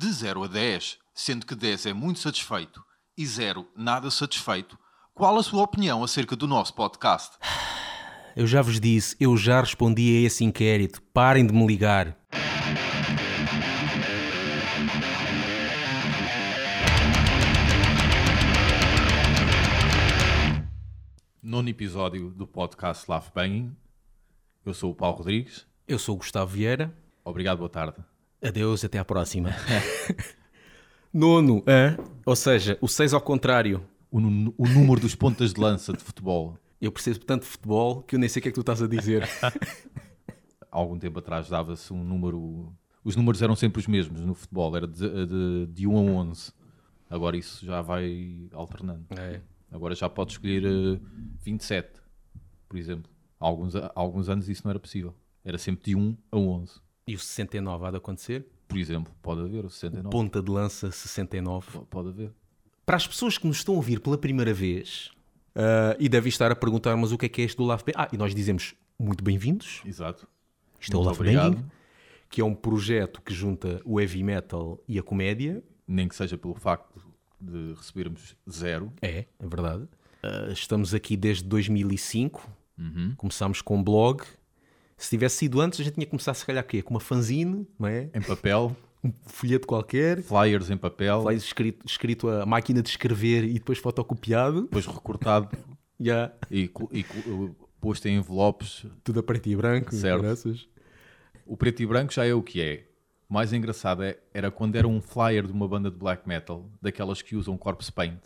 [0.00, 2.82] De 0 a 10, sendo que 10 é muito satisfeito
[3.18, 4.78] e 0 nada satisfeito,
[5.12, 7.36] qual a sua opinião acerca do nosso podcast?
[8.34, 11.02] Eu já vos disse, eu já respondi a esse inquérito.
[11.12, 12.16] Parem de me ligar.
[21.42, 23.76] Nono episódio do podcast Laugh Banging.
[24.64, 25.66] Eu sou o Paulo Rodrigues.
[25.86, 26.90] Eu sou o Gustavo Vieira.
[27.22, 28.02] Obrigado, boa tarde.
[28.42, 29.50] Adeus, até à próxima.
[31.12, 31.96] Nono, hã?
[32.24, 33.86] ou seja, o 6 ao contrário.
[34.10, 36.56] O, o número dos pontas de lança de futebol.
[36.80, 38.82] Eu percebo tanto de futebol que eu nem sei o que é que tu estás
[38.82, 39.28] a dizer.
[39.42, 39.52] Há
[40.70, 42.72] algum tempo atrás dava-se um número.
[43.04, 46.52] Os números eram sempre os mesmos no futebol, era de, de, de 1 a 11.
[47.08, 49.06] Agora isso já vai alternando.
[49.10, 49.40] É.
[49.70, 51.00] Agora já pode escolher eh,
[51.42, 52.00] 27,
[52.68, 53.10] por exemplo.
[53.38, 55.14] Há alguns, há alguns anos isso não era possível.
[55.44, 56.80] Era sempre de 1 a 11.
[57.06, 58.46] E o 69 há de acontecer?
[58.68, 60.10] Por exemplo, pode haver o 69.
[60.10, 61.66] Ponta de lança 69.
[61.78, 62.32] P- Pode haver.
[62.86, 65.10] Para as pessoas que nos estão a ouvir pela primeira vez
[65.54, 67.82] ah, e devem estar a perguntar, mas o que é que é este do Bang?
[67.96, 69.80] Ah, e nós dizemos muito bem-vindos.
[69.84, 70.28] Exato.
[70.80, 71.54] Isto é o obrigado.
[71.56, 71.70] Banging,
[72.28, 75.62] que é um projeto que junta o heavy metal e a comédia.
[75.86, 77.00] Nem que seja pelo facto
[77.40, 78.92] de recebermos zero.
[79.02, 79.88] É, é verdade.
[80.22, 82.48] Ah, estamos aqui desde 2005.
[82.78, 83.14] Uhum.
[83.16, 84.22] Começámos com um blog.
[85.02, 86.82] Se tivesse sido antes, a gente tinha começado, se calhar, quê?
[86.82, 88.10] com uma fanzine, não é?
[88.14, 90.22] Em papel, Um folheto qualquer.
[90.22, 94.62] flyers em papel, Lá escrito, escrito a máquina de escrever e depois fotocopiado.
[94.62, 95.48] depois recortado
[95.98, 98.84] Já, e, e co- posto em envelopes.
[99.02, 99.94] tudo a preto e branco.
[99.94, 100.20] Certo.
[100.22, 100.68] graças.
[101.46, 102.84] O preto e branco já é o que é.
[103.28, 106.68] O mais engraçado é, era quando era um flyer de uma banda de black metal,
[106.82, 108.18] daquelas que usam corpse paint.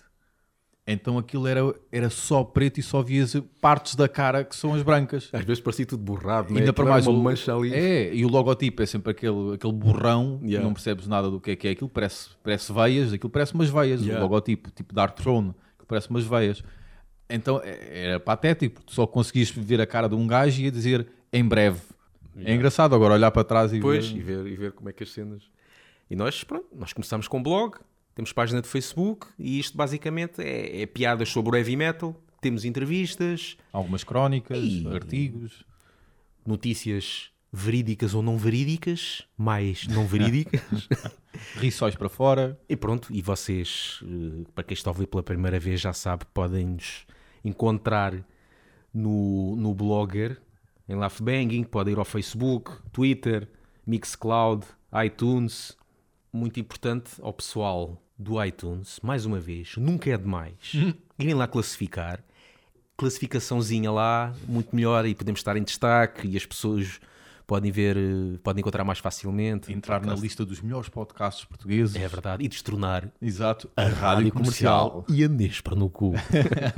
[0.87, 4.83] Então aquilo era, era só preto e só vias partes da cara que são as
[4.83, 5.31] brancas.
[5.33, 6.61] Às vezes parecia tudo borrado, né?
[6.61, 7.73] Ainda para Aquilo mais uma o- mancha ali.
[7.73, 10.63] É, e o logotipo é sempre aquele, aquele borrão, Yeah.
[10.63, 13.71] não percebes nada do que é que é aquilo, parece, parece veias, aquilo parece umas
[13.71, 14.21] veias, Yeah.
[14.21, 16.63] o logotipo, tipo Dark Throne, que parece umas veias.
[17.31, 20.71] Então é- era patético, porque só conseguias ver a cara de um gajo e ia
[20.71, 21.81] dizer em breve.
[22.37, 24.19] É engraçado agora olhar para trás e Depois, ver.
[24.19, 25.45] e ver, e ver como é que as cenas.
[26.11, 27.77] E nós, pronto, nós começámos com blog,
[28.15, 32.15] temos página de Facebook e isto basicamente é, é piadas sobre o heavy metal.
[32.41, 34.87] Temos entrevistas, Algumas crónicas, Ih.
[34.95, 35.65] artigos.
[36.47, 40.89] notícias verídicas ou não verídicas, mais não verídicas.
[41.57, 42.59] Riçóis para fora.
[42.69, 46.25] e pronto, e vocês, eh, para quem está a ouvir pela primeira vez, já sabe,
[46.35, 47.07] podem nos
[47.45, 48.13] encontrar
[48.93, 50.41] no, no Blogger,
[50.89, 53.49] em Laughbanging, podem ir ao Facebook, Twitter,
[53.87, 54.67] Mixcloud,
[55.05, 55.77] iTunes.
[56.33, 60.73] Muito importante ao pessoal do iTunes, mais uma vez, nunca é demais
[61.19, 62.23] irem lá classificar.
[62.97, 67.01] Classificaçãozinha lá, muito melhor, e podemos estar em destaque e as pessoas
[67.47, 69.73] podem ver, eh, podem encontrar mais facilmente.
[69.73, 71.97] Entrar na lista dos melhores podcasts portugueses.
[71.97, 73.69] É verdade, e destronar Exato.
[73.77, 76.13] A, Rádio Comercial e a Nespra no cu.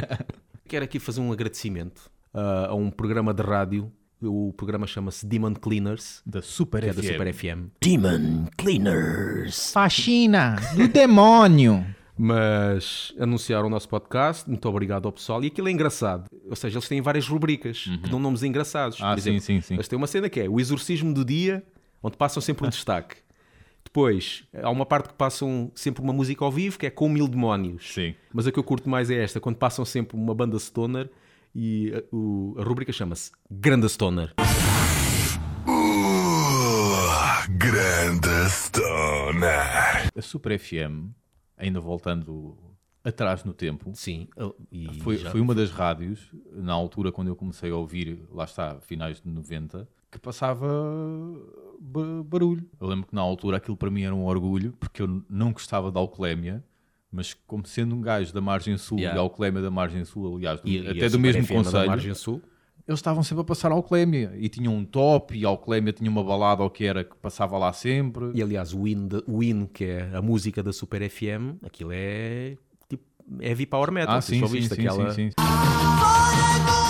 [0.66, 3.92] Quero aqui fazer um agradecimento ah, a um programa de rádio.
[4.22, 7.06] O programa chama-se Demon Cleaners, Da Super que é da FM.
[7.06, 7.68] Super FM.
[7.82, 9.72] Demon Cleaners!
[9.72, 11.84] Faxina do demónio.
[12.18, 15.44] Mas anunciaram o nosso podcast, muito obrigado ao pessoal.
[15.44, 16.30] E aquilo é engraçado.
[16.48, 18.98] Ou seja, eles têm várias rubricas que dão nomes engraçados.
[19.02, 19.74] Ah, Por sim, sim, sim.
[19.74, 21.62] Eles têm uma cena que é o exorcismo do dia,
[22.02, 23.16] onde passam sempre um destaque.
[23.84, 27.28] Depois, há uma parte que passam sempre uma música ao vivo, que é com mil
[27.28, 27.92] demónios.
[27.92, 28.14] Sim.
[28.32, 31.10] Mas a que eu curto mais é esta, quando passam sempre uma banda stoner
[31.58, 34.34] e a, o- a rubrica chama-se Grande Stoner.
[37.48, 40.10] Grande Stoner.
[40.16, 41.08] A Super FM,
[41.56, 42.56] ainda voltando
[43.02, 44.28] atrás no tempo, Sim.
[44.70, 48.44] E foi, já- foi uma das rádios, na altura quando eu comecei a ouvir, lá
[48.44, 50.66] está, finais de 90, que passava
[51.80, 52.68] ba- barulho.
[52.80, 55.90] Eu lembro que na altura aquilo para mim era um orgulho, porque eu não gostava
[55.90, 56.62] da alcoolemia,
[57.10, 59.18] mas como sendo um gajo da margem sul Yeah.
[59.18, 62.14] e alcoolemia da margem sul, aliás, do- e- e até do Super mesmo conselho, Margem
[62.14, 62.42] Sul.
[62.86, 66.22] eles estavam sempre a passar alcoolemia e tinham um top e a alcoolemia tinha uma
[66.22, 68.30] balada ou que era que passava lá sempre.
[68.34, 71.90] E aliás, o Win, de- o Win, que é a música da Super FM, aquilo
[71.92, 72.56] é
[72.88, 73.04] tipo
[73.40, 74.16] heavy power metal.
[74.16, 75.10] Ah, sim, só sim, viste sim, aquela...
[75.12, 76.85] sim, sim.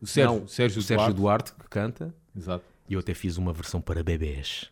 [0.00, 1.52] O Sérgio, Não, Sérgio, o Sérgio Duarte.
[1.52, 2.14] Duarte que canta.
[2.36, 2.64] Exato.
[2.88, 4.70] E eu até fiz uma versão para bebés.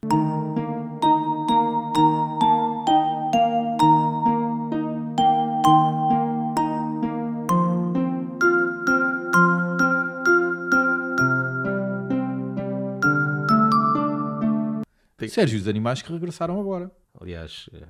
[15.39, 16.91] Sérgio, os animais que regressaram agora.
[17.21, 17.87] Aliás, eh,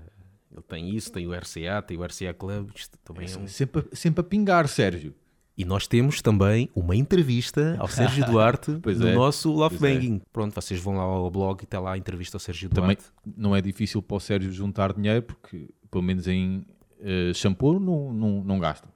[0.52, 2.70] ele tem isso, tem o RCA, tem o RCA Club.
[2.74, 3.46] Isto também é um...
[3.46, 5.14] Sempre, sempre a pingar, Sérgio.
[5.58, 9.78] E nós temos também uma entrevista ao Sérgio Duarte no é, nosso Love é.
[9.80, 10.22] Banging.
[10.32, 13.12] Pronto, vocês vão lá ao blog e está lá a entrevista ao Sérgio Também Duarte.
[13.36, 16.64] não é difícil para o Sérgio juntar dinheiro, porque pelo menos em
[17.00, 18.88] eh, shampoo não, não, não gasta.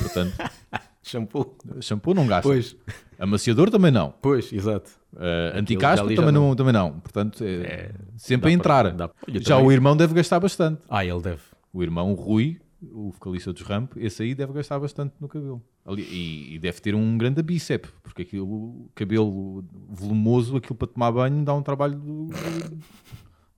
[0.00, 0.34] Portanto,
[1.02, 1.56] Shampoo.
[1.80, 2.48] shampoo não gasta.
[2.48, 2.76] Pois,
[3.18, 4.12] Amaciador também não.
[4.20, 4.90] pois, exato.
[5.12, 6.48] Uh, anticaspa ali já também não.
[6.48, 6.56] não.
[6.56, 7.00] também não.
[7.00, 8.84] Portanto, é, sempre dá a entrar.
[9.28, 10.82] Já também- o irmão deve gastar bastante.
[10.88, 11.42] Ah, ele deve.
[11.72, 15.62] O irmão Rui, o vocalista dos Ramp, esse aí deve gastar bastante no cabelo.
[15.84, 21.12] Ali- e, e deve ter um grande bíceps, porque aquilo, cabelo volumoso, aquilo para tomar
[21.12, 22.78] banho dá um trabalho do- do-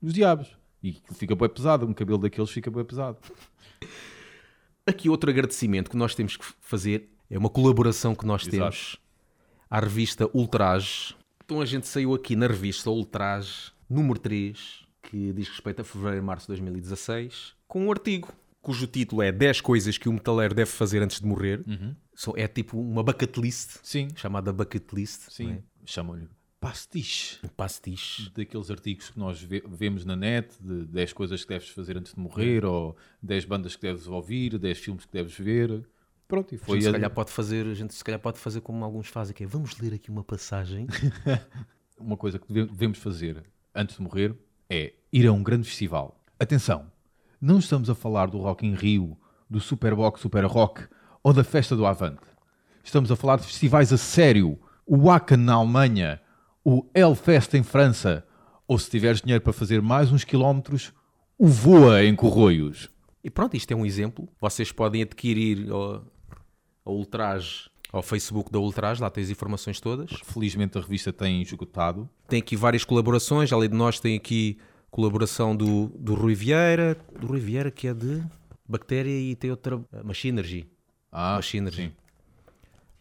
[0.01, 0.57] dos diabos.
[0.83, 3.17] E fica bem pesado, um cabelo daqueles fica bem pesado.
[4.85, 8.57] Aqui outro agradecimento que nós temos que fazer é uma colaboração que nós Exato.
[8.57, 8.97] temos
[9.69, 11.15] à revista Ultraje.
[11.45, 16.17] Então a gente saiu aqui na revista Ultraje, número 3, que diz respeito a fevereiro
[16.21, 18.27] e março de 2016, com um artigo
[18.63, 21.63] cujo título é 10 coisas que o metaleiro deve fazer antes de morrer.
[22.15, 25.29] São- É tipo uma bucket list, Sim, chamada bucket list.
[25.29, 25.51] sim.
[25.51, 25.63] é?
[25.85, 26.27] Chamam-lhe
[26.59, 27.39] pastiche.
[27.43, 28.31] Um pastiche.
[28.33, 32.13] daqueles artigos que nós ve- vemos na net, de 10 coisas que deves fazer antes
[32.13, 35.85] de morrer, ou 10 bandas que deves ouvir, 10 filmes que deves ver.
[36.25, 38.39] Pronto, e A foi gente, se a- calhar pode fazer, a gente se calhar pode
[38.39, 40.87] fazer como alguns fazem, que é vamos ler aqui uma passagem.
[41.99, 43.43] uma coisa que deve- devemos fazer
[43.75, 44.33] antes de morrer
[44.69, 46.23] é ir a um grande festival.
[46.39, 46.89] Atenção,
[47.43, 49.17] não estamos a falar do Rock in Rio,
[49.49, 50.87] do Superbox Super Rock
[51.21, 52.21] ou da Festa do Avante.
[52.81, 54.57] Estamos a falar de festivais a sério.
[54.85, 56.21] O Wacken na Alemanha,
[56.63, 58.25] o Hellfest em França,
[58.65, 60.93] ou se tiveres dinheiro para fazer mais uns quilómetros,
[61.37, 62.89] o Voa em Corroios.
[63.21, 64.29] E pronto, isto é um exemplo.
[64.39, 66.01] Vocês podem adquirir ao
[66.85, 70.11] Ultraje, ao Facebook da Ultraje, lá tem as informações todas.
[70.23, 72.09] Felizmente a revista tem esgotado.
[72.25, 74.57] Tem aqui várias colaborações, além de nós tem aqui
[74.93, 78.23] colaboração do, do Rui Vieira, do Rui Vieira que é de
[78.69, 80.67] Bactéria e tem outra, a Machinergy.
[81.11, 81.75] Ah, Machinery.
[81.75, 81.91] sim.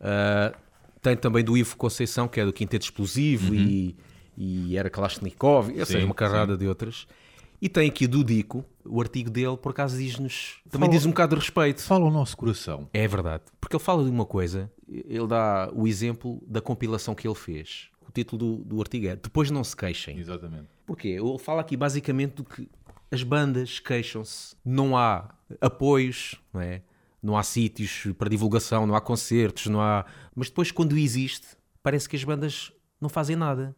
[0.00, 0.56] Uh,
[1.00, 3.96] tem também do Ivo Conceição, que é do Quinteto Explosivo e,
[4.36, 5.84] e era Kalashnikov, Uhum.
[5.84, 7.06] Sim, uma carrada de outras.
[7.60, 11.10] E tem aqui do Dico, o artigo dele, por acaso diz-nos, também Fala- diz um
[11.10, 11.80] bocado de respeito.
[11.82, 12.88] Fala ao nosso coração.
[12.92, 17.26] É verdade, porque ele fala de uma coisa, ele dá o exemplo da compilação que
[17.28, 17.88] ele fez.
[18.12, 20.18] O título do, do artigo é Depois não se queixem.
[20.18, 20.66] Exatamente.
[20.84, 21.08] Porquê?
[21.08, 22.68] Ele fala aqui basicamente do que
[23.10, 26.82] as bandas queixam-se, não há apoios, não é?
[27.22, 30.04] Não há sítios para divulgação, não há concertos, não há.
[30.34, 31.46] Mas depois, quando existe,
[31.82, 32.70] parece que as bandas
[33.00, 33.74] não fazem nada.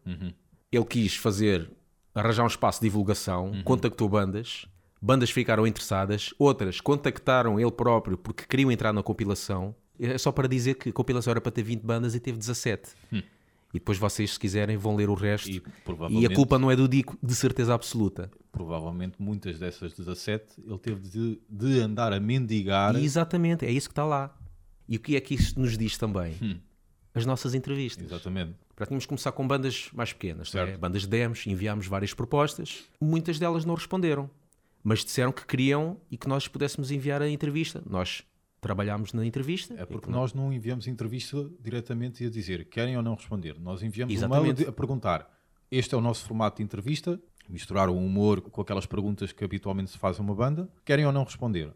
[0.73, 1.71] Ele quis fazer,
[2.13, 4.67] arranjar um espaço de divulgação, contactou bandas,
[5.01, 9.77] bandas ficaram interessadas, outras contactaram ele próprio porque queriam entrar na compilação.
[10.01, 12.91] É só para dizer que a compilação era para ter 20 bandas e teve 17.
[13.75, 15.51] E depois vocês, se quiserem, vão ler o resto.
[15.51, 15.61] E
[16.23, 18.31] E, a culpa não é do Dico, de certeza absoluta.
[18.53, 22.95] provavelmente muitas dessas 17 ele teve de, de andar a mendigar.
[22.95, 24.33] E exatamente, é isso que está lá.
[24.89, 26.63] E o que é que isto nos diz também?
[27.13, 28.05] As nossas entrevistas.
[28.07, 28.55] Exatamente.
[28.77, 30.77] Para tínhamos começar com bandas mais pequenas, é?
[30.77, 34.31] Bandas de demos, enviámos várias propostas, muitas delas não responderam,
[34.83, 37.83] mas disseram que queriam e que nós pudéssemos enviar a entrevista.
[37.89, 38.23] Nós
[38.65, 39.75] trabalhámos na entrevista.
[39.75, 43.59] É porque que nós não enviamos entrevista diretamente a dizer querem ou não responder.
[43.61, 44.63] Nós enviamos um mail Exatamente.
[44.63, 45.31] a di- a perguntar
[45.71, 49.91] este é o nosso formato de entrevista, misturar o humor com aquelas perguntas que habitualmente
[49.91, 51.73] se faz a uma banda, querem ou não responder.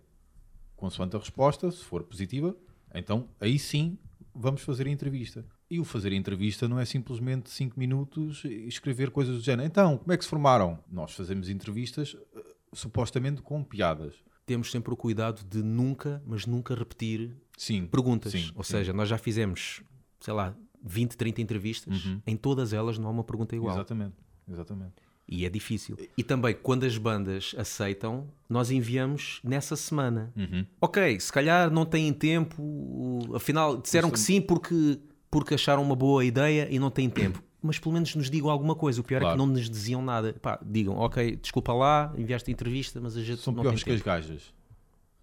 [0.76, 2.56] Consoante a resposta, se for positiva,
[2.94, 3.98] então aí sim
[4.34, 5.44] vamos fazer a entrevista.
[5.70, 9.66] E o fazer a entrevista não é simplesmente 5 minutos e escrever coisas do género.
[9.66, 10.78] Então, como é que se formaram?
[10.90, 12.40] Nós fazemos entrevistas eh,
[12.72, 14.14] supostamente com piadas.
[14.48, 17.86] Temos sempre o cuidado de nunca, mas nunca repetir Sim.
[17.86, 18.32] perguntas.
[18.32, 18.72] Sim, Ou sim.
[18.72, 19.82] seja, nós já fizemos,
[20.20, 23.76] sei lá, 20, 30 entrevistas, em todas elas não há uma pergunta igual.
[23.76, 24.14] Exatamente.
[24.50, 24.94] Exatamente.
[25.28, 25.98] E é difícil.
[26.16, 30.32] E também, quando as bandas aceitam, nós enviamos nessa semana.
[30.34, 30.64] Uhum.
[30.80, 34.98] Ok, se calhar não têm tempo, afinal disseram que sim porque,
[35.30, 37.42] porque acharam uma boa ideia e não têm tempo.
[37.62, 39.00] Mas pelo menos nos digam alguma coisa.
[39.00, 39.34] O pior é Claro.
[39.34, 40.32] que não nos diziam nada.
[40.40, 43.86] Pá, digam, ok, desculpa lá, enviaste a entrevista, mas a gente São não piores que
[43.86, 44.06] tem as tempo.
[44.10, 44.54] gajas.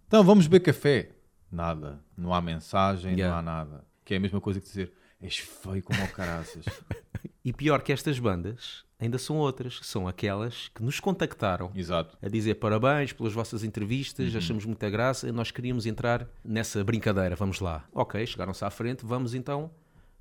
[0.07, 1.11] Então vamos beber café.
[1.51, 1.99] Nada.
[2.17, 3.31] Não há mensagem, Yeah.
[3.31, 3.85] não há nada.
[4.03, 6.65] Que é a mesma coisa que dizer és feio como o caraças.
[7.43, 12.17] E pior que estas bandas, ainda são outras, que são aquelas que nos contactaram Exato.
[12.19, 14.37] a dizer parabéns pelas vossas entrevistas, Uhum.
[14.39, 17.85] achamos muita graça, nós queríamos entrar nessa brincadeira, vamos lá.
[17.93, 19.69] Ok, chegaram-se à frente, vamos então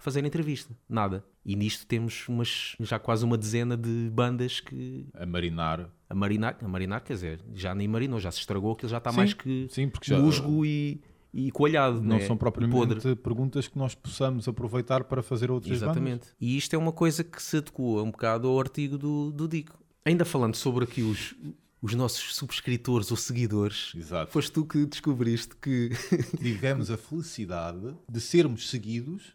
[0.05, 0.77] fazer a entrevista.
[0.87, 1.25] Nada.
[1.45, 5.89] E nisto temos umas, já quase uma dezena de bandas que A marinar.
[6.11, 9.11] a marinar, a marinar quer dizer, já nem marinou, já se estragou, aquilo já está
[9.11, 11.01] Sim, mais que sim, já- musgo e,
[11.33, 12.03] e coalhado.
[12.03, 12.27] Não né?
[12.27, 13.17] são propriamente podre.
[13.17, 15.97] perguntas que nós possamos aproveitar para fazer outras bandas.
[15.97, 16.27] Exatamente.
[16.39, 19.79] E isto é uma coisa que se adequa um bocado ao artigo do, do Dico.
[20.05, 21.35] Ainda falando sobre aqui os,
[21.81, 24.31] os nossos subscritores ou seguidores, Exato.
[24.31, 25.91] foste tu que descobriste que
[26.39, 29.33] Tivemos a felicidade de sermos seguidos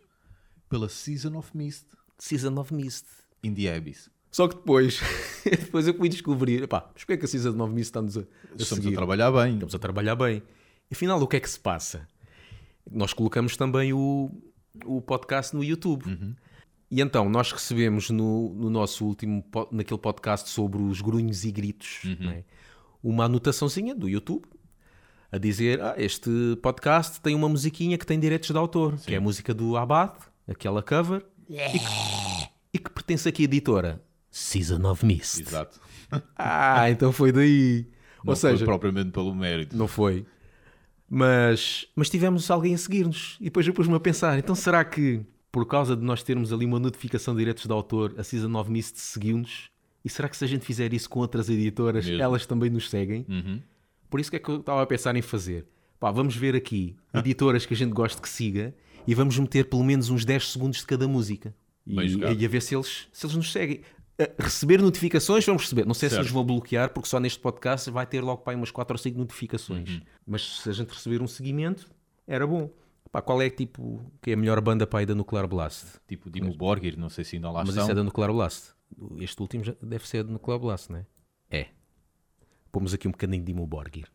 [0.69, 1.85] pela Season of Mist
[2.17, 3.05] Season of Mist.
[3.43, 4.09] in the Abyss.
[4.31, 4.99] Só que depois,
[5.43, 8.21] depois eu fui descobrir, pá, mas porquê é que a Season of Mist está-nos a,
[8.21, 8.23] a
[8.57, 8.89] Estamos seguir?
[8.89, 9.53] a trabalhar bem.
[9.53, 10.43] Estamos a trabalhar bem.
[10.91, 12.07] Afinal, o que é que se passa?
[12.91, 14.29] Nós colocamos também o,
[14.85, 16.35] o podcast no YouTube.
[16.91, 21.99] E então, nós recebemos no, no nosso último, naquele podcast sobre os grunhos e gritos,
[22.19, 22.43] não é?
[23.03, 24.45] uma anotaçãozinha do YouTube
[25.31, 26.29] a dizer, ah, este
[26.61, 30.13] podcast tem uma musiquinha que tem direitos de autor, que é a música do Abad,
[30.49, 34.01] aquela cover, e, que, e que pertence aqui à editora.
[34.31, 35.41] Season of Mist.
[35.41, 35.79] Exato.
[36.35, 37.85] Ah, então foi daí.
[38.23, 39.77] Não Ou seja, foi propriamente pelo mérito.
[39.77, 40.25] não foi.
[41.07, 43.37] Mas, mas tivemos alguém a seguir-nos.
[43.39, 46.65] E depois eu pus-me a pensar: então será que por causa de nós termos ali
[46.65, 49.69] uma notificação de direitos de autor, a Season 9 Mist seguiu-nos?
[50.03, 52.21] E será que se a gente fizer isso com outras editoras, Mesmo.
[52.21, 53.25] elas também nos seguem?
[53.27, 53.61] Uhum.
[54.09, 55.67] Por isso que é que eu estava a pensar em fazer.
[55.99, 58.73] Pá, vamos ver aqui editoras que a gente gosta que siga
[59.07, 61.53] e vamos meter pelo menos uns 10 segundos de cada música.
[61.85, 62.39] Bem E, jogado.
[62.41, 63.81] e a ver se eles, se eles nos seguem.
[64.19, 65.85] A receber notificações, vamos receber.
[65.85, 66.25] Não sei se Certo.
[66.25, 69.17] nos vão bloquear, porque só neste podcast vai ter logo pá, umas 4 ou 5
[69.17, 69.89] notificações.
[69.89, 70.01] Uhum.
[70.27, 71.89] Mas se a gente receber um seguimento,
[72.27, 72.69] era bom.
[73.11, 75.85] Pá, qual é tipo que é a melhor banda para aí da Nuclear Blast?
[76.07, 77.83] Tipo Dimo Borgir, não sei se ainda lá Mas estão.
[77.83, 78.71] isso é da Nuclear Blast.
[79.19, 81.05] Este último já deve ser da Nuclear Blast, não é?
[81.49, 81.67] É.
[82.71, 84.07] Pomos aqui um bocadinho de Imo Borgir.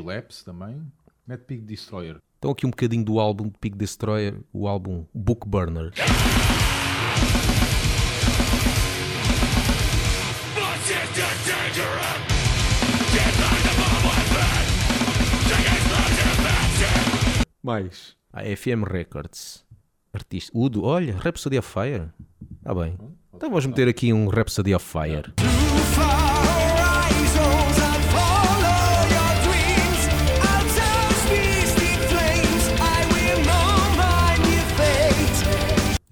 [0.00, 0.80] Relapse também.
[1.26, 2.16] Mad Pig Destroyer.
[2.38, 5.92] Então aqui um bocadinho do álbum de Pig Destroyer, o álbum Book Burner.
[17.60, 18.16] Mais.
[18.32, 19.64] A FM Records.
[20.12, 20.56] Artista.
[20.56, 22.08] Udo, olha, Rhapsody of Fire.
[22.58, 22.96] Está bem.
[23.34, 25.34] Então vamos meter aqui um Rhapsody of Fire.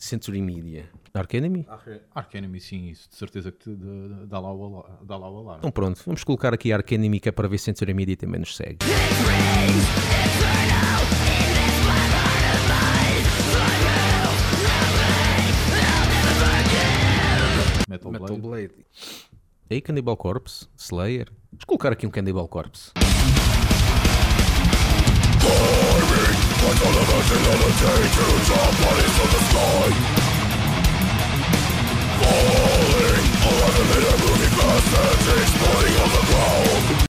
[0.06, 0.88] Century Media.
[1.12, 1.66] Dark Enemy?
[2.14, 5.30] Ark Enemy, sim, isso de certeza que te dá- dá lá o ala- dá lá
[5.30, 5.58] o alarme.
[5.60, 8.40] Então pronto, vamos colocar aqui Ark Enemy que é para ver se Century Media também
[8.40, 8.78] nos segue.
[17.88, 18.40] Metal, Metal Blade.
[18.40, 18.86] Blade.
[19.70, 21.28] Aí Cannibal Corpse, Slayer.
[21.52, 22.92] Vamos colocar aqui um Cannibal Corpse.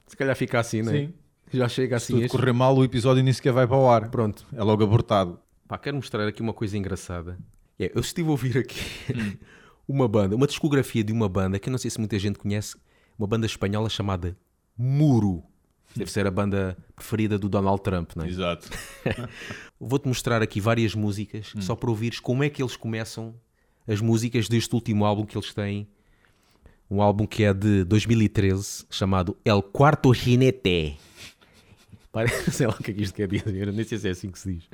[0.06, 0.96] Se calhar fica assim, não é?
[0.96, 1.14] Sim.
[1.52, 2.36] Já chega Se assim tudo este.
[2.36, 4.08] correr mal, o episódio nem sequer vai para o ar.
[4.10, 4.46] Pronto.
[4.52, 5.38] É logo abortado.
[5.66, 7.38] Pá, quero mostrar aqui uma coisa engraçada.
[7.78, 8.80] É, eu estive a ouvir aqui
[9.88, 12.76] uma banda, uma discografia de uma banda que eu não sei se muita gente conhece,
[13.18, 14.36] uma banda espanhola chamada
[14.76, 15.42] Muro.
[15.96, 18.28] Deve ser a banda preferida do Donald Trump, não é?
[18.28, 18.68] Exato.
[19.80, 23.34] Vou-te mostrar aqui várias músicas, só para ouvires como é que eles começam
[23.86, 25.88] as músicas deste último álbum que eles têm.
[26.90, 30.98] Um álbum que é de 2013, chamado El Quarto Jinete.
[32.10, 34.30] Parece, sei lá o que é que isto quer dizer, nem sei se é assim
[34.30, 34.64] que se diz.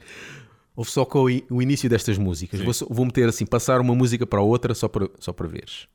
[0.76, 2.61] Ouve só com o, início destas músicas.
[2.61, 5.87] Vou, vou meter assim, passar uma música para a outra só para, só para veres.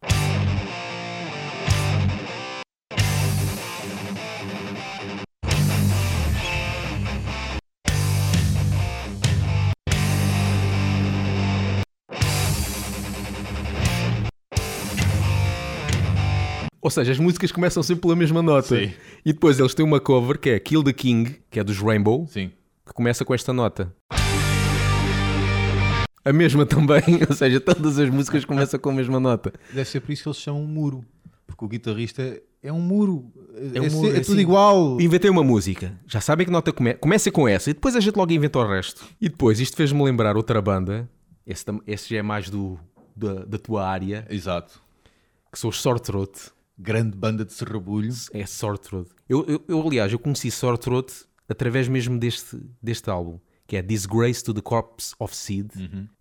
[16.81, 18.77] Ou seja, as músicas começam sempre pela mesma nota.
[18.79, 18.93] Sim.
[19.25, 22.25] E depois eles têm uma cover que é Kill the King, que é dos Rainbow,
[22.27, 22.51] Sim.
[22.85, 23.93] que começa com esta nota.
[26.23, 29.51] A mesma também, ou seja, todas as músicas começam com a mesma nota.
[29.73, 31.03] Deve ser por isso que eles chamam um muro.
[31.45, 33.29] Porque o guitarrista é um muro.
[33.73, 34.41] É, um é muro, é é tudo assim.
[34.41, 35.01] igual.
[35.01, 36.93] Inventei uma música, já sabem que nota come...
[36.93, 39.05] começa com essa e depois a gente logo inventa o resto.
[39.19, 41.09] E depois isto fez-me lembrar outra banda,
[41.45, 42.79] esse, esse já é mais do,
[43.13, 44.81] da, da tua área, Exato.
[45.51, 46.51] que são os Sore Throat.
[46.81, 48.13] Grande banda de serrabulho.
[48.33, 49.09] É Sore Throat.
[49.27, 53.81] Eu, eu, eu, aliás, eu conheci Sore Throat através mesmo deste, deste álbum, que é
[53.81, 55.71] Disgrace to the Corpse of Seed,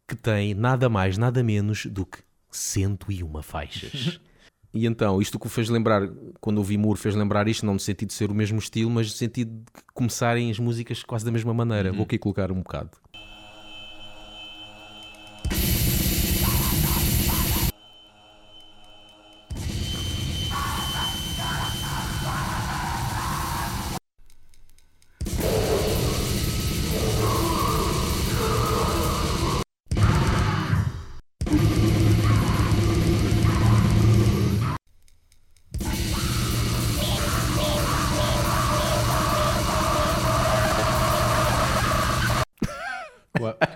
[0.08, 2.18] que tem nada mais, nada menos do que
[2.50, 4.18] 101 faixas.
[4.74, 6.08] e então, isto que o fez lembrar,
[6.40, 9.06] quando ouvi Moore, fez lembrar isto, não no sentido de ser o mesmo estilo, mas
[9.06, 11.92] no sentido de começarem as músicas quase da mesma maneira.
[11.92, 12.90] Vou aqui colocar um bocado.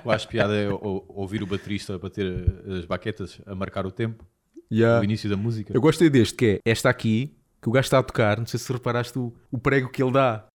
[0.05, 2.27] Eu acho piada é ou- ouvir o baterista a bater
[2.79, 4.25] as baquetas a marcar o tempo,
[4.71, 5.01] Yeah.
[5.01, 5.73] o início da música.
[5.75, 8.59] Eu gostei deste, que é esta aqui, que o gajo está a tocar, não sei
[8.59, 10.47] se reparaste o, o prego que ele dá.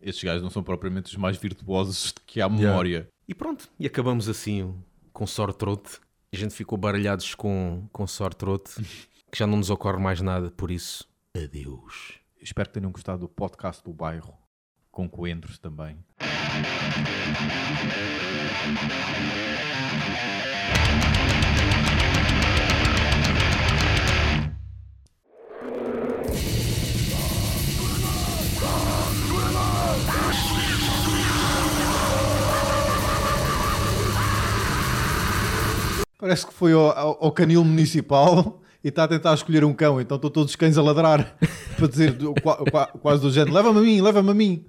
[0.00, 2.66] Estes gajos não são propriamente os mais virtuosos que há Yeah.
[2.68, 3.08] memória.
[3.26, 4.74] E pronto, e acabamos assim
[5.12, 5.98] com sore throat.
[6.32, 8.64] A gente ficou baralhados com, com sore throat,
[9.32, 12.20] que já não nos ocorre mais nada, por isso, adeus.
[12.40, 14.36] Espero que tenham gostado do podcast do bairro,
[14.90, 15.98] com coentros também.
[36.18, 39.98] Parece que foi ao, ao- ao canil municipal e está a tentar escolher um cão,
[39.98, 41.34] então estão todos os cães a ladrar
[41.74, 42.14] para dizer
[43.00, 44.64] quase do género: leva-me a mim, leva-me a mim.